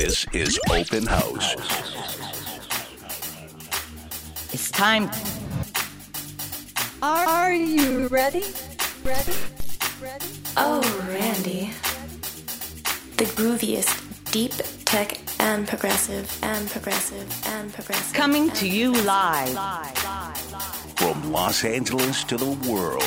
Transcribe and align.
This 0.00 0.24
is 0.32 0.58
Open 0.70 1.04
House. 1.04 1.52
It's 4.50 4.70
time. 4.70 5.10
Are, 7.02 7.26
are 7.26 7.52
you 7.52 8.06
ready? 8.06 8.42
Ready? 9.04 9.34
Ready? 10.00 10.24
Oh, 10.56 10.80
Randy. 11.06 11.74
The 13.18 13.26
grooviest, 13.36 13.92
deep 14.32 14.54
tech 14.86 15.20
and 15.38 15.68
progressive 15.68 16.26
and 16.42 16.66
progressive 16.70 17.28
and 17.48 17.70
progressive. 17.70 18.14
Coming 18.14 18.48
to 18.52 18.66
you 18.66 18.94
live. 19.02 19.52
From 20.96 21.30
Los 21.30 21.62
Angeles 21.62 22.24
to 22.24 22.38
the 22.38 22.52
world, 22.70 23.04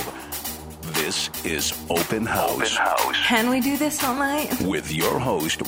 this 0.94 1.32
is 1.44 1.73
Open 1.89 2.28
House. 2.28 2.78
Can 3.25 3.50
we 3.50 3.62
do 3.62 3.78
this 3.78 4.04
all 4.04 4.14
night? 4.14 4.62
With 4.62 4.91
your 4.91 5.18
host, 5.18 5.64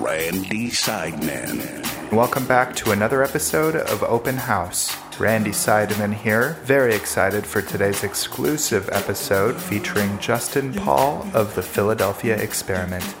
Randy 0.00 0.68
Seidman. 0.68 2.12
Welcome 2.12 2.46
back 2.46 2.74
to 2.76 2.92
another 2.92 3.22
episode 3.22 3.76
of 3.76 4.02
Open 4.02 4.36
House. 4.36 4.96
Randy 5.20 5.50
Seidman 5.50 6.14
here, 6.14 6.58
very 6.64 6.94
excited 6.94 7.46
for 7.46 7.62
today's 7.62 8.02
exclusive 8.02 8.88
episode 8.90 9.60
featuring 9.60 10.18
Justin 10.18 10.72
Paul 10.72 11.26
of 11.34 11.54
the 11.54 11.62
Philadelphia 11.62 12.36
Experiment, 12.36 13.14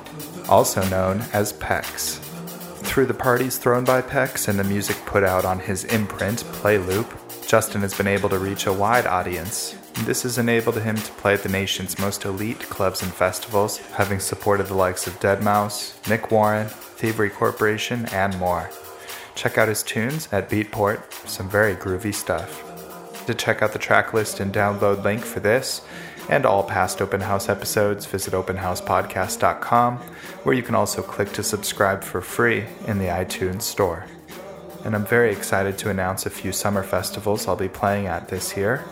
also 0.48 0.82
known 0.88 1.22
as 1.32 1.52
PEX. 1.52 2.18
Through 2.84 3.06
the 3.06 3.14
parties 3.14 3.58
thrown 3.58 3.84
by 3.84 4.00
PEX 4.02 4.48
and 4.48 4.58
the 4.58 4.64
music 4.64 4.96
put 5.04 5.24
out 5.24 5.44
on 5.44 5.58
his 5.58 5.84
imprint, 5.84 6.44
Playloop, 6.44 7.46
Justin 7.46 7.82
has 7.82 7.94
been 7.94 8.06
able 8.06 8.28
to 8.30 8.38
reach 8.38 8.66
a 8.66 8.72
wide 8.72 9.06
audience. 9.06 9.76
This 10.00 10.24
has 10.24 10.36
enabled 10.36 10.78
him 10.78 10.96
to 10.96 11.12
play 11.12 11.34
at 11.34 11.42
the 11.42 11.48
nation's 11.48 11.98
most 11.98 12.24
elite 12.24 12.58
clubs 12.58 13.02
and 13.02 13.12
festivals, 13.12 13.78
having 13.78 14.18
supported 14.18 14.66
the 14.66 14.74
likes 14.74 15.06
of 15.06 15.20
Deadmau5, 15.20 16.08
Nick 16.08 16.30
Warren, 16.32 16.66
Thievery 16.68 17.30
Corporation, 17.30 18.06
and 18.06 18.36
more. 18.38 18.68
Check 19.36 19.58
out 19.58 19.68
his 19.68 19.82
tunes 19.82 20.28
at 20.32 20.50
Beatport, 20.50 21.28
some 21.28 21.48
very 21.48 21.76
groovy 21.76 22.12
stuff. 22.12 22.68
To 23.26 23.34
check 23.34 23.62
out 23.62 23.72
the 23.72 23.78
track 23.78 24.12
list 24.12 24.40
and 24.40 24.52
download 24.52 25.04
link 25.04 25.24
for 25.24 25.38
this 25.38 25.82
and 26.28 26.46
all 26.46 26.64
past 26.64 27.00
Open 27.00 27.20
House 27.20 27.48
episodes, 27.48 28.06
visit 28.06 28.32
openhousepodcast.com, 28.32 29.98
where 30.42 30.54
you 30.54 30.62
can 30.62 30.74
also 30.74 31.02
click 31.02 31.32
to 31.34 31.44
subscribe 31.44 32.02
for 32.02 32.20
free 32.20 32.64
in 32.86 32.98
the 32.98 33.06
iTunes 33.06 33.62
Store. 33.62 34.06
And 34.84 34.96
I'm 34.96 35.06
very 35.06 35.30
excited 35.30 35.78
to 35.78 35.90
announce 35.90 36.26
a 36.26 36.30
few 36.30 36.50
summer 36.50 36.82
festivals 36.82 37.46
I'll 37.46 37.54
be 37.54 37.68
playing 37.68 38.06
at 38.06 38.28
this 38.28 38.56
year 38.56 38.84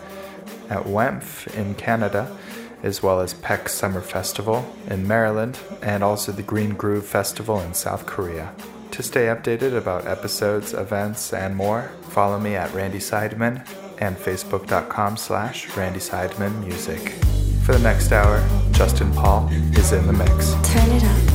at 0.71 0.85
WEMF 0.85 1.53
in 1.55 1.75
Canada, 1.75 2.35
as 2.81 3.03
well 3.03 3.19
as 3.19 3.35
PEX 3.35 3.69
Summer 3.69 4.01
Festival 4.01 4.73
in 4.89 5.07
Maryland, 5.07 5.59
and 5.83 6.03
also 6.03 6.31
the 6.31 6.41
Green 6.41 6.71
Groove 6.71 7.05
Festival 7.05 7.59
in 7.59 7.75
South 7.75 8.05
Korea. 8.07 8.55
To 8.91 9.03
stay 9.03 9.25
updated 9.25 9.77
about 9.77 10.07
episodes, 10.07 10.73
events, 10.73 11.33
and 11.33 11.55
more, 11.55 11.91
follow 12.09 12.39
me 12.39 12.55
at 12.55 12.73
Randy 12.73 12.99
Seidman 12.99 13.67
and 13.99 14.17
facebook.com 14.17 15.17
slash 15.17 15.75
Randy 15.77 15.99
Seidman 15.99 16.65
Music. 16.65 17.11
For 17.63 17.73
the 17.73 17.79
next 17.79 18.11
hour, 18.11 18.43
Justin 18.71 19.13
Paul 19.13 19.47
is 19.77 19.91
in 19.91 20.07
the 20.07 20.13
mix. 20.13 20.53
Turn 20.73 20.89
it 20.91 21.03
up. 21.03 21.30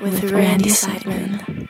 With 0.00 0.30
Randy 0.30 0.70
Seidman. 0.70 1.68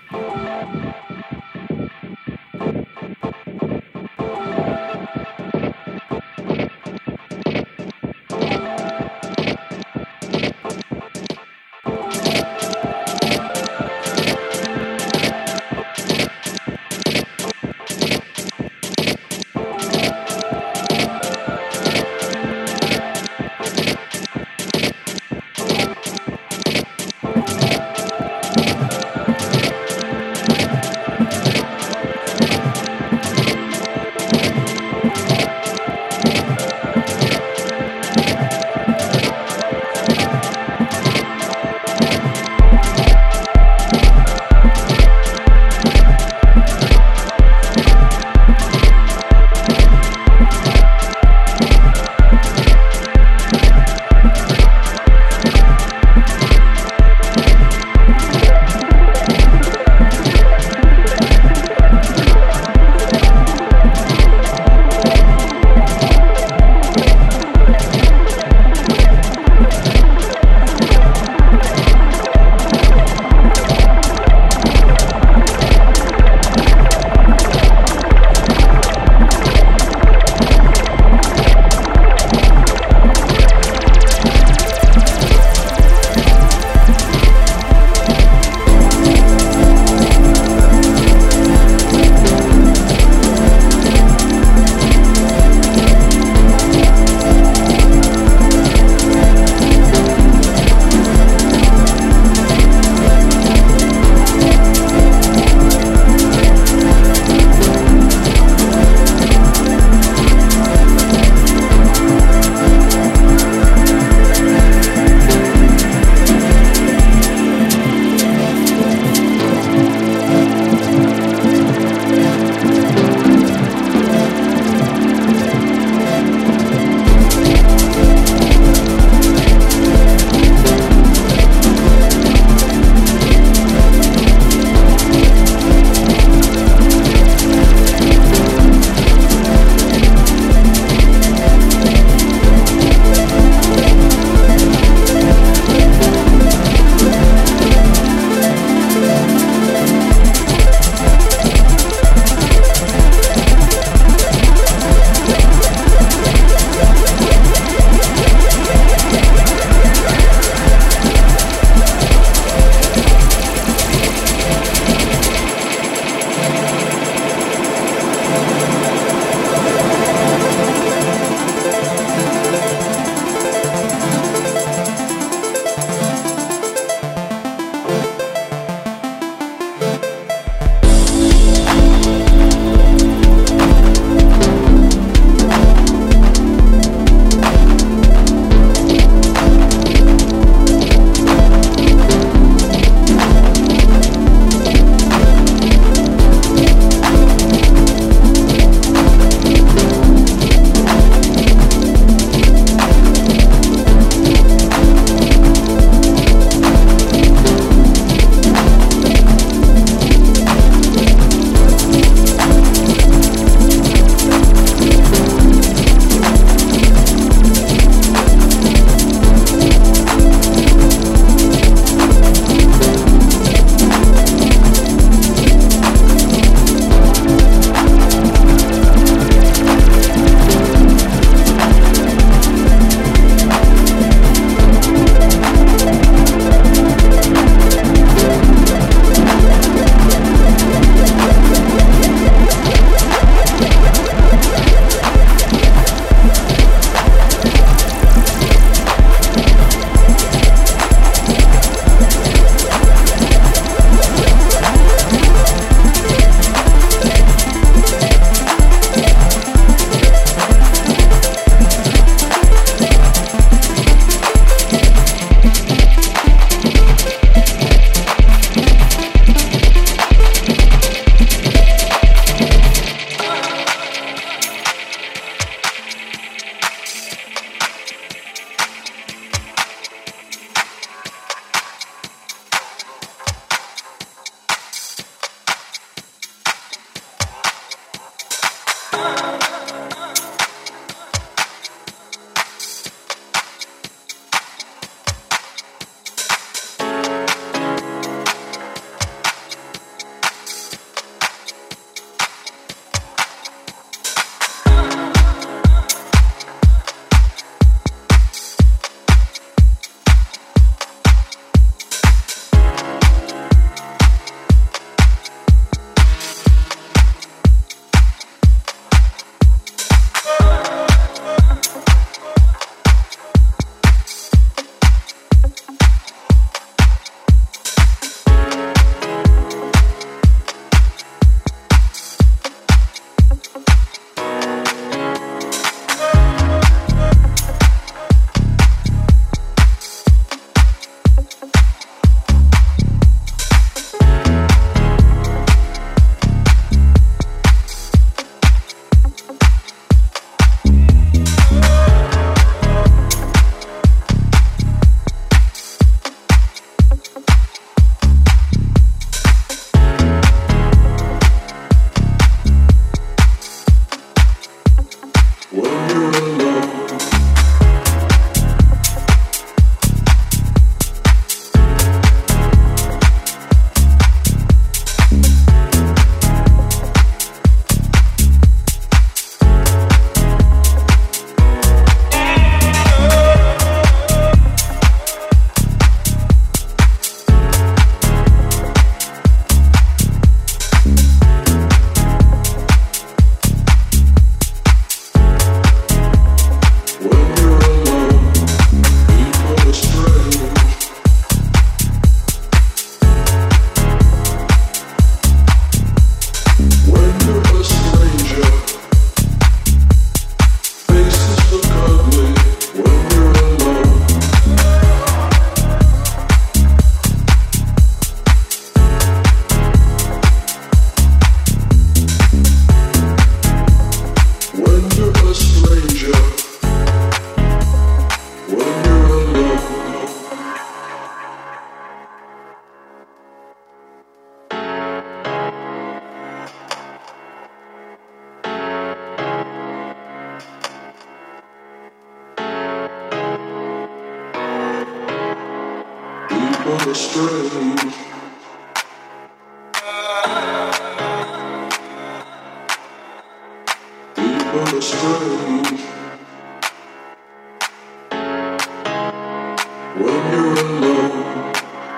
When 459.98 460.32
you're 460.32 460.52
alone, 460.52 461.52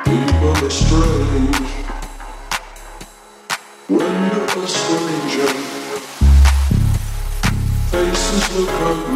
people 0.07 0.49
are 0.57 0.71
strange. 0.71 1.57
When 3.89 4.33
you're 4.33 4.65
a 4.65 4.69
stranger, 4.69 5.47
faces 7.91 8.57
look. 8.57 9.10